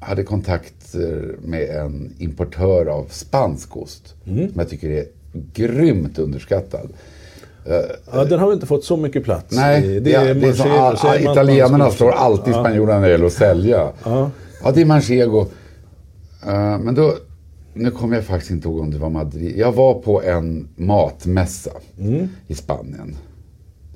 [0.00, 1.00] hade kontakt eh,
[1.42, 4.14] med en importör av spansk ost.
[4.24, 5.04] Som jag tycker är
[5.54, 6.88] grymt underskattad.
[8.12, 9.56] ja, den har inte fått så mycket plats.
[9.56, 13.00] Nej, i- det, är, det är som, manchego, all, säger man italienarna slår alltid spanjorerna
[13.00, 13.92] när det gäller att sälja.
[14.04, 14.30] Ja.
[14.62, 15.40] Ja, det är manchego.
[16.46, 17.14] Eh, men då,
[17.74, 19.58] nu kommer jag faktiskt inte ihåg om det var Madrid.
[19.58, 22.28] Jag var på en matmässa Mm.
[22.46, 23.16] i Spanien.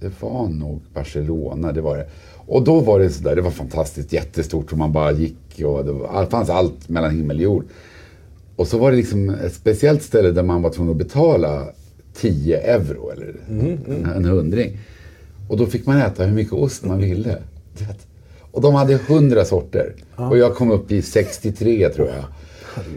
[0.00, 2.06] Det var nog Barcelona, det var det.
[2.46, 5.92] Och då var det sådär, det var fantastiskt jättestort och man bara gick och det,
[5.92, 7.64] var, fanns allt mellan himmel och jord.
[8.56, 11.66] Och så var det liksom ett speciellt ställe där man var tvungen att betala
[12.14, 14.78] 10 euro eller en, en hundring.
[15.48, 17.38] Och då fick man äta hur mycket ost man ville.
[18.52, 19.94] Och de hade 100 sorter.
[20.16, 22.24] Och jag kom upp i 63 tror jag.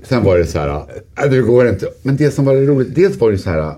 [0.03, 0.83] Sen var det så här,
[1.23, 1.87] äh, det går inte.
[2.01, 3.73] Men det som var roligt, dels var det så här,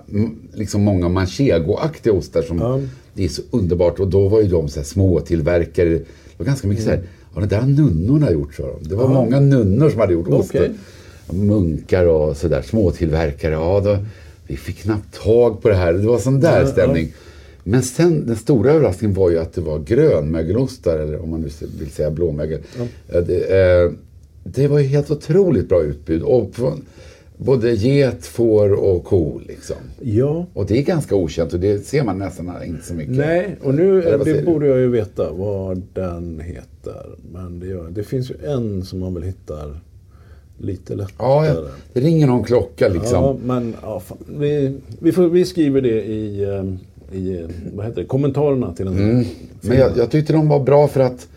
[0.54, 4.00] liksom många manchego-aktiga ostar som det är så underbart.
[4.00, 5.88] Och då var ju de så här småtillverkare.
[5.88, 6.04] Det
[6.36, 7.02] var ganska mycket så här,
[7.34, 8.88] ja det där har nunnorna gjort sa de.
[8.88, 10.76] Det var många nunnor som hade gjort osten
[11.26, 11.38] Okej.
[11.46, 13.52] munkar och sådär, småtillverkare.
[13.52, 13.98] Ja, då,
[14.46, 15.92] vi fick knappt tag på det här.
[15.92, 17.12] Det var sån där stämning.
[17.70, 21.48] Men sen, den stora överraskningen var ju att det var grönmögelostar, eller om man nu
[21.78, 22.60] vill säga blåmögel.
[23.08, 23.90] Eh, Det, eh,
[24.44, 26.22] det var ju helt otroligt bra utbud.
[26.22, 26.84] Och från
[27.36, 29.76] både get, får och ko liksom.
[30.00, 30.46] Ja.
[30.52, 33.16] Och det är ganska okänt och det ser man nästan inte så mycket.
[33.16, 34.42] Nej, och nu det du?
[34.44, 37.06] borde jag ju veta vad den heter.
[37.32, 39.80] Men det, gör, det finns ju en som man väl hittar
[40.58, 41.14] lite lättare.
[41.18, 43.22] Ja, ja, det ringer någon klocka liksom.
[43.24, 44.02] Ja, men ja.
[44.38, 46.64] Vi, vi, får, vi skriver det i, eh,
[47.12, 49.24] i vad heter det, kommentarerna till den här Mm.
[49.60, 51.28] Men jag, jag tyckte de var bra för att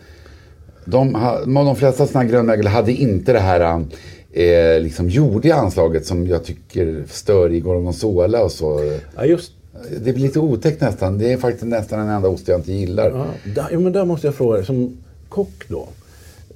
[0.84, 1.12] de,
[1.46, 3.84] de flesta sådana här grönmögel hade inte det här
[4.32, 8.98] eh, liksom jordiga anslaget som jag tycker stör i gorgonzola och så.
[9.16, 9.52] Ja, just
[10.04, 11.18] Det blir lite otäckt nästan.
[11.18, 13.10] Det är faktiskt nästan den enda ost jag inte gillar.
[13.10, 14.96] ja, där, ja, men där måste jag fråga dig, som
[15.28, 15.88] kock då.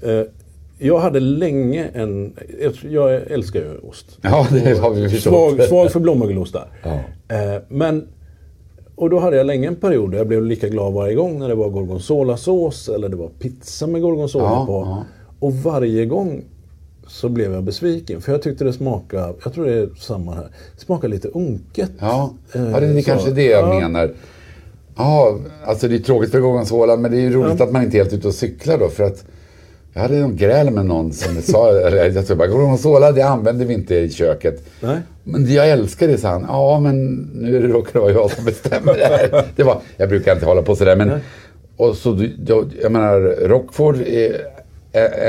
[0.02, 0.22] Eh,
[0.78, 2.32] jag hade länge en...
[2.90, 4.18] Jag älskar ju ost.
[4.22, 5.32] Ja, det har vi förstått.
[5.32, 6.68] Svag, svag för blåmögelostar.
[6.82, 7.00] Ja.
[7.36, 8.08] Eh, men,
[8.96, 11.48] och då hade jag länge en period där jag blev lika glad varje gång när
[11.48, 14.72] det var gorgonzolasås eller det var pizza med gorgonzola Ja, på.
[14.72, 15.04] ja.
[15.38, 16.42] Och varje gång
[17.06, 18.20] så blev jag besviken.
[18.20, 21.90] För jag tyckte det smakade, jag tror det är samma här, smakade lite unket.
[21.98, 23.10] Ja, Eh, ja det är så.
[23.10, 23.80] kanske det jag Ja.
[23.80, 24.10] menar.
[24.96, 27.96] Ja, alltså det är tråkigt för gorgonzola men det är ju roligt att man inte
[27.96, 29.24] är helt ute och cyklar då för att
[29.96, 33.66] jag hade någon gräl med någon som sa, eller jag tror bara gorgonzola det använder
[33.66, 34.64] vi inte i köket.
[34.80, 34.98] Nej.
[35.24, 36.46] Men jag älskar det, sa han.
[36.48, 39.44] Ja, men nu råkar det vara jag som bestämmer det här.
[39.56, 41.20] Det var, jag brukar inte hålla på sådär men,
[41.76, 44.40] och så, jag, jag menar, Rockford är,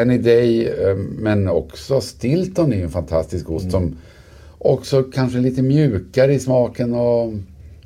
[0.02, 3.98] Any Day, eh, men också Stilton är ju en fantastisk ost som
[4.58, 7.34] också kanske lite mjukare i smaken och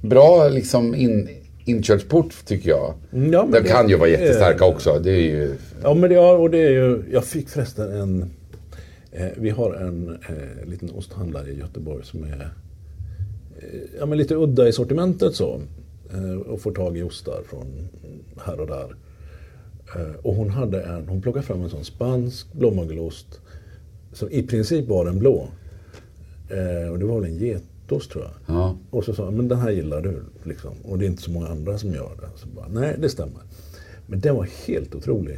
[0.01, 1.29] bra liksom in,
[1.65, 2.93] inkörsport tycker jag.
[3.13, 4.99] Mm, ja, De det- kan ju vara jättestarka också.
[5.03, 5.55] Det är ju...
[5.83, 8.25] Ja, men det, ja, och det är ju, jag fick förresten en...
[9.11, 12.49] Eh, vi har en eh, liten osthandlare i Göteborg som är
[13.59, 15.61] eh, ja, men lite udda i sortimentet så.
[16.13, 17.89] Eh, och får tag i ostar från
[18.45, 18.95] här och där.
[19.95, 23.39] Eh, och hon hade en, hon plockade fram en sån spansk blåmögelost.
[24.13, 25.47] Som i princip var en blå.
[26.49, 27.37] Eh, och det var väl en
[27.91, 28.55] getost tror jag.
[28.55, 28.75] Ja.
[28.89, 30.23] Och så sa han, men den här gillar du.
[30.43, 30.71] Liksom.
[30.83, 32.39] Och det är inte så många andra som gör det.
[32.39, 33.41] Så bara, Nej, det stämmer.
[34.07, 35.35] Men den var helt otrolig.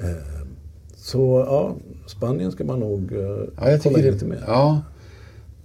[0.00, 0.10] Eh,
[0.96, 1.74] så ja,
[2.06, 3.18] Spanien ska man nog eh,
[3.56, 4.44] Ja, jag kolla in lite mer.
[4.46, 4.82] Ja.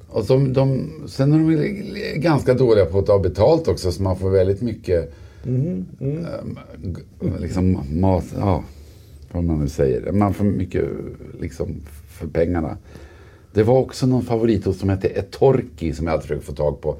[0.10, 4.17] Och de, de, sen är de ganska dåliga på att ta betalt också, så man
[4.17, 5.13] får väldigt mycket
[5.47, 6.25] Mhm, mm.
[6.25, 7.01] ehm, g-
[7.39, 8.63] liksom mat, ja,
[9.31, 10.12] vad man nu säger.
[10.12, 10.86] Man får mycket
[11.39, 11.75] liksom
[12.08, 12.77] för pengarna.
[13.56, 16.98] Det var också någon favoritost som hette Etorki som jag alltid försöker få tag på.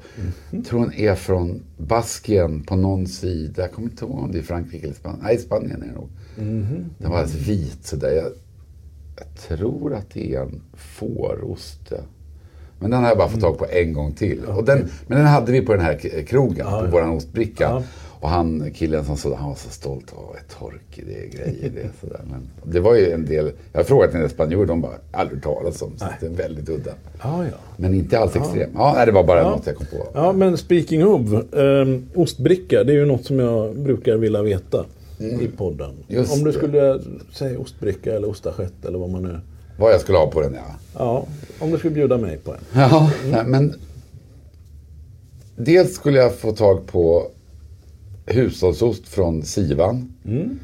[0.50, 3.62] Jag tror den är från Baskien på någon sida.
[3.62, 5.20] Jag kommer inte ihåg om det är Frankrike eller Spanien.
[5.22, 6.08] Nej, Spanien är det nog.
[6.38, 6.84] Mhm.
[6.98, 8.10] Den var alldeles vit sådär.
[8.12, 8.26] Jag,
[9.16, 11.92] jag tror att det är en fårost.
[12.78, 14.44] Men den har jag bara fått tag på en gång till.
[14.44, 16.90] Och den, men den hade vi på den här krogen, Ja, på ja.
[16.90, 17.64] våran ostbricka.
[17.64, 17.82] Ja.
[18.20, 20.12] Och han, killen som sådär, han var så stolt.
[20.16, 21.88] Åh, ett tork, det är grejer det.
[22.00, 22.20] Sådär.
[22.30, 25.42] Men det var ju en del, jag har frågat en del spanjorer, de bara aldrig
[25.42, 25.92] talas om.
[25.98, 26.90] Så det är väldigt udda.
[27.22, 27.56] Ja, ja.
[27.76, 28.70] Men inte alls extrem.
[28.74, 29.50] Ja, nej, det var bara Ja.
[29.50, 30.06] något jag kom på.
[30.14, 31.32] Ja, men speaking of.
[31.32, 34.84] Eh, ostbricka, det är ju något som jag brukar vilja veta
[35.40, 35.90] i podden.
[35.90, 36.02] Mm.
[36.08, 37.00] Just Om du skulle
[37.32, 39.40] säga ostbricka eller ostachett eller vad man nu...
[39.78, 40.74] Vad jag skulle ha på den, ja.
[40.98, 41.26] Ja,
[41.58, 42.58] om du skulle bjuda mig på en.
[42.74, 43.74] Ja, nej, men
[45.56, 47.26] dels skulle jag få tag på
[48.26, 50.12] hushållsost från Sivan.
[50.24, 50.58] Mm.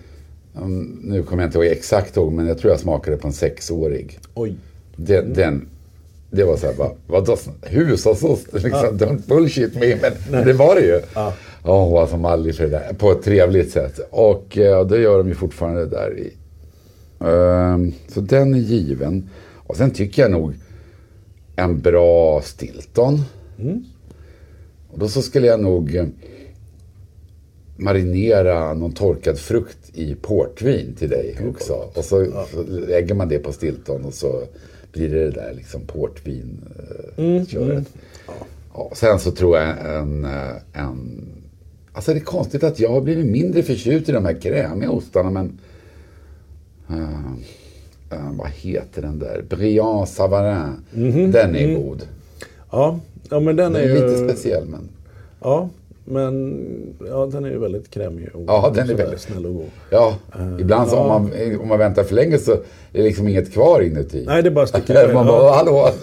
[0.54, 3.32] Um, nu kommer jag inte ihåg exakt ihåg, men jag tror jag smakade på en
[3.32, 4.18] sexårig.
[4.34, 4.54] Oj.
[4.96, 5.68] Den, den,
[6.30, 8.46] det var så här, bara, vadå, hushållsost?
[8.52, 9.96] Liksom, Don't bullshit me,
[10.30, 11.00] men det var det ju.
[11.14, 11.32] Ja.
[11.64, 14.00] Ja, hon var som aldrig för det där, på ett trevligt sätt.
[14.10, 16.32] Och eh, det gör de ju fortfarande där i.
[17.20, 19.30] Ehm, så den är given.
[19.54, 20.54] Och sen tycker jag nog
[21.56, 23.22] en bra Stilton.
[24.88, 26.06] Och då så skulle jag nog eh,
[27.76, 31.72] marinera någon torkad frukt i portvin till dig också.
[31.94, 34.42] Och så, så lägger man det på Stilton och så
[34.92, 36.60] blir det det där liksom portvin
[37.16, 37.84] eh, köret.
[38.74, 41.24] Ja, sen så tror jag en, eh, en...
[41.92, 45.30] Alltså det är konstigt att jag har blivit mindre förtjust i de här krämiga ostarna
[45.30, 45.58] men...
[46.90, 47.32] eh,
[48.18, 49.44] eh, vad heter den där?
[49.48, 51.30] Brillant Savarin.
[51.32, 52.02] Den är god.
[52.70, 53.94] Ja, ja men den Den är är ju...
[53.94, 54.88] lite speciell men...
[55.40, 55.68] Ja,
[56.04, 56.58] men
[57.08, 59.70] ja, den är ju väldigt krämig och Ja, den är väldigt- snäll och god.
[59.90, 60.14] Ja,
[60.60, 61.00] ibland så ja.
[61.00, 62.58] om man, om man väntar för länge så är
[62.92, 64.24] det liksom inget kvar inuti.
[64.26, 65.14] Nej, det bara sticker iväg.
[65.14, 65.32] man Ja.
[65.32, 65.88] bara, hallå!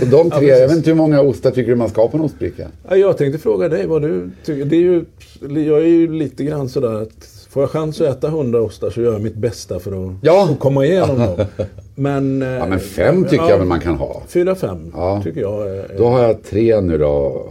[0.00, 0.48] så de tre, precis.
[0.60, 2.68] jag vet inte hur många ostar tycker du man ska ha på en ostbricka?
[2.88, 4.64] Ja, jag tänkte fråga dig vad du tycker.
[4.64, 5.04] Det är ju,
[5.40, 9.00] jag är ju lite grann sådär att får jag chans att äta hundra ostar så
[9.02, 10.48] gör jag mitt bästa för att, Ja.
[10.52, 11.44] att komma igenom dem.
[11.94, 14.22] Men, Ja, men fem tycker jag väl man kan ha.
[14.28, 15.20] Fyra, fem Ja.
[15.24, 15.86] tycker jag är...
[15.98, 17.46] Då har jag tre nu då.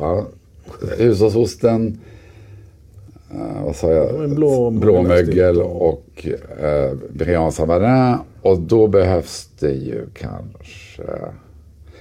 [0.97, 1.99] Hushållsosten,
[3.31, 4.29] eh, vad sa jag?
[4.29, 6.27] blå- Blåmögel och
[6.63, 8.17] uh, Brillant Savarin.
[8.41, 11.03] Och då behövs det ju kanske...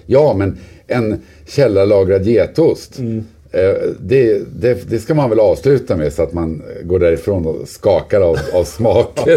[0.07, 2.99] Ja, men en källarlagrad getost.
[2.99, 3.25] Mm.
[3.53, 7.69] Eh, det, det, det ska man väl avsluta med så att man går därifrån och
[7.69, 9.19] skakar av, av smak.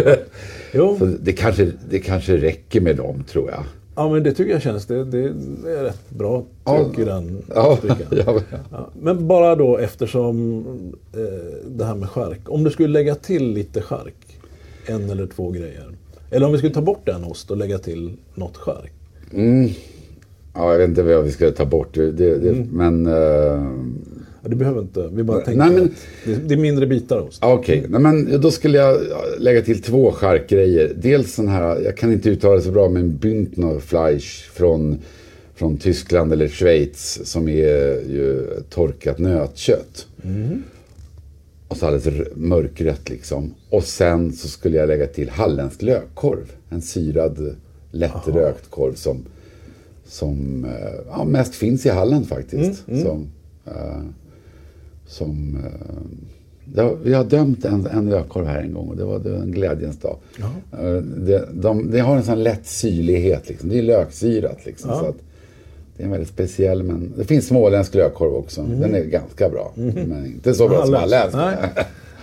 [0.75, 0.95] Jo.
[0.99, 3.63] så det, kanske, det kanske räcker med dem, tror jag.
[3.95, 4.85] Ja, men det tycker jag känns.
[4.85, 5.23] Det, det
[5.65, 6.85] är rätt bra Ja.
[6.85, 7.77] tryck i den Ja,
[8.11, 10.63] ja, Ja, men bara då eftersom
[11.13, 11.19] eh,
[11.67, 12.39] det här med skärk.
[12.49, 14.15] Om du skulle lägga till lite skärk.
[14.85, 15.87] En eller två grejer.
[16.31, 18.91] Eller om vi skulle ta bort en ost och lägga till något skärk.
[20.55, 21.93] Ja, jag vet inte vad vi ska ta bort.
[21.93, 22.67] Det, det, Mm.
[22.71, 23.05] Men...
[23.07, 23.67] eh,
[24.45, 25.09] Det behöver inte.
[25.13, 25.91] Vi bara Nej, tänker men- att
[26.25, 27.37] det, det är mindre bitar ost.
[27.41, 28.97] ja, Okej, Nej, men då skulle jag
[29.39, 30.93] lägga till två charkgrejer.
[31.01, 34.97] Dels sån här, jag kan inte uttala det så bra, men Bündnerfleisch från,
[35.55, 40.07] från Tyskland eller Schweiz som är ju torkat nötkött.
[41.67, 43.53] Och så alldeles mörkrött liksom.
[43.69, 46.51] Och sen så skulle jag lägga till halländsk lökkorv.
[46.69, 47.55] En syrad,
[47.91, 49.17] lättrökt korv som,
[50.07, 52.83] som eh, ja, mest finns i Halland faktiskt.
[52.85, 53.27] Som,
[53.65, 54.01] eh,
[55.13, 55.71] som, eh,
[56.75, 59.37] ja, vi har dömt en, en lökkorv här en gång och det var, det var
[59.37, 60.17] en glädjens dag.
[60.79, 63.69] Eh, det, de, det har en sån lätt syrlighet, liksom.
[63.69, 64.65] det är löksyrat.
[64.65, 65.15] Liksom, så att,
[65.97, 68.63] det är en väldigt speciell, men det finns småländsk lökkorv också.
[68.63, 71.37] Den är ganska bra, men inte så bra som Halländsk.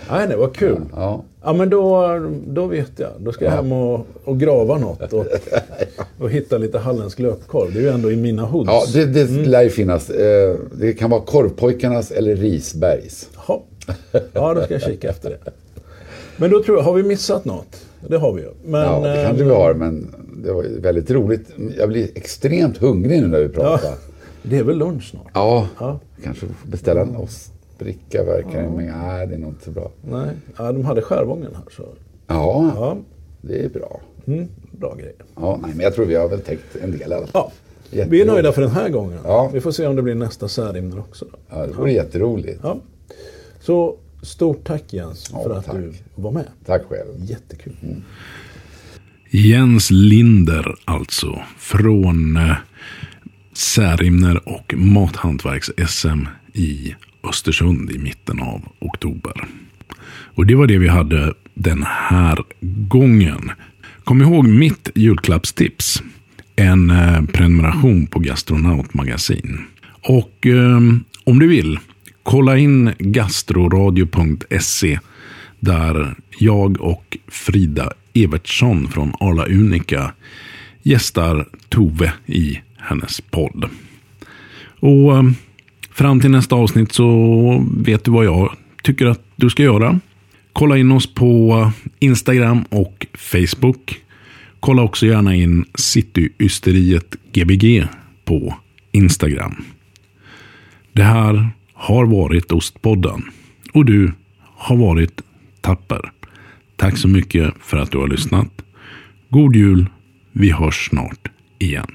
[0.09, 0.19] Nej.
[0.19, 0.81] Nej, det var kul.
[0.95, 1.23] Ja.
[1.43, 2.07] Ja, men då,
[2.47, 3.09] då vet jag.
[3.19, 5.25] Då ska jag hem och, och grava något och,
[6.19, 7.73] och hitta lite halländsk löpkorv.
[7.73, 8.69] Det är ju ändå i mina hoods.
[8.69, 10.09] Ja, det, det lär ju finnas.
[10.09, 13.29] Eh, Det kan vara Korvpojkarnas eller Risbergs.
[13.47, 13.59] Jaha.
[14.33, 15.51] Ja, då ska jag kika efter det.
[16.37, 17.85] Men då tror jag, har vi missat något?
[18.07, 18.49] Det har vi ju.
[18.65, 21.47] Men, Ja, det eh, kanske vi har, men det var väldigt roligt.
[21.77, 23.93] Jag blir extremt hungrig nu när vi Ja, pratar.
[24.43, 25.27] det är väl lunch snart?
[25.33, 25.99] Ja, Ja.
[26.23, 27.15] kanske beställa en
[27.81, 29.91] ostbricka verkar det, men nej, det är nog inte så bra.
[30.01, 31.63] Nej, ja, de hade skärvången här.
[31.75, 31.83] Så.
[32.27, 32.97] Ja, Ja,
[33.41, 34.01] det är bra.
[34.27, 35.13] mm, bra grejer.
[35.35, 37.51] Ja, nej, men jag tror vi har väl täckt en del i alla fall.
[37.91, 39.19] Ja, vi är nöjda för den här gången.
[39.23, 39.49] Ja.
[39.53, 41.25] Vi får se om det blir nästa Särimner också.
[41.31, 41.37] Då.
[41.49, 42.59] Ja, det vore jätteroligt.
[42.63, 42.77] Ja.
[43.59, 45.75] Så stort tack Jens Ja, för att tack.
[45.75, 46.47] du var med.
[46.65, 47.07] Tack själv.
[47.17, 47.73] Jättekul.
[49.31, 51.39] Jens Linder alltså.
[51.57, 52.55] Från eh,
[53.53, 59.47] Särimner och Mathantverks-SM i Östersund i mitten av oktober.
[60.35, 62.39] Och det var det vi hade den här
[62.87, 63.51] gången.
[64.03, 66.03] Kom ihåg mitt julklappstips.
[66.55, 69.59] En eh, prenumeration på Gastronautmagasin.
[70.01, 70.79] Och eh,
[71.23, 71.79] om du vill,
[72.23, 74.99] kolla in gastroradio.se
[75.59, 80.13] där jag och Frida Evertsson från Arla Unica
[80.83, 83.69] gästar Tove i hennes podd.
[84.79, 85.35] Och ehm,
[85.91, 89.99] fram till nästa avsnitt så vet du vad jag tycker att du ska göra.
[90.53, 93.97] Kolla in oss på Instagram och Facebook.
[94.59, 97.87] Kolla också gärna in Cityysteriet Gbg
[98.25, 98.55] på
[98.91, 99.63] Instagram.
[100.93, 103.23] Det här har varit Ostpodden
[103.73, 104.13] och du
[104.55, 105.21] har varit
[105.61, 106.11] tapper.
[106.75, 108.61] Tack så mycket för att du har lyssnat.
[109.29, 109.85] God jul.
[110.31, 111.27] Vi hörs snart
[111.59, 111.87] igen.